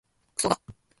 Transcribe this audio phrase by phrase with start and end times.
[0.35, 0.59] くそが